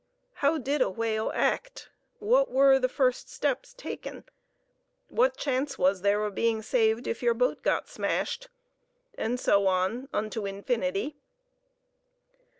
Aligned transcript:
How 0.41 0.57
did 0.57 0.81
a 0.81 0.89
whale 0.89 1.31
act, 1.35 1.91
what 2.17 2.49
were 2.49 2.79
the 2.79 2.89
first 2.89 3.29
steps 3.29 3.71
taken, 3.71 4.23
what 5.09 5.37
chance 5.37 5.77
was 5.77 6.01
there 6.01 6.23
of 6.25 6.33
being 6.33 6.63
saved 6.63 7.05
if 7.05 7.21
your 7.21 7.35
boat 7.35 7.61
got 7.61 7.87
smashed, 7.87 8.49
and 9.15 9.39
so 9.39 9.67
on 9.67 10.09
unto 10.11 10.47
infinity. 10.47 11.17